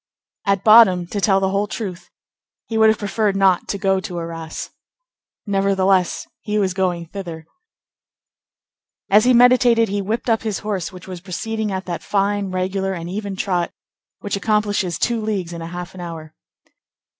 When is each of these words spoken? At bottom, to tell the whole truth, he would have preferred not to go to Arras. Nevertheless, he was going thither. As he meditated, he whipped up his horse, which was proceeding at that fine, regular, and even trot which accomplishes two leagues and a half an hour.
At 0.47 0.63
bottom, 0.63 1.05
to 1.05 1.21
tell 1.21 1.39
the 1.39 1.51
whole 1.51 1.67
truth, 1.67 2.09
he 2.67 2.75
would 2.75 2.89
have 2.89 2.97
preferred 2.97 3.35
not 3.35 3.67
to 3.67 3.77
go 3.77 3.99
to 3.99 4.17
Arras. 4.17 4.71
Nevertheless, 5.45 6.25
he 6.39 6.57
was 6.57 6.73
going 6.73 7.05
thither. 7.05 7.45
As 9.11 9.25
he 9.25 9.33
meditated, 9.35 9.89
he 9.89 10.01
whipped 10.01 10.27
up 10.27 10.41
his 10.41 10.57
horse, 10.65 10.91
which 10.91 11.07
was 11.07 11.21
proceeding 11.21 11.71
at 11.71 11.85
that 11.85 12.01
fine, 12.01 12.49
regular, 12.49 12.93
and 12.93 13.11
even 13.11 13.35
trot 13.35 13.71
which 14.21 14.35
accomplishes 14.35 14.97
two 14.97 15.21
leagues 15.21 15.53
and 15.53 15.61
a 15.61 15.67
half 15.67 15.93
an 15.93 16.01
hour. 16.01 16.33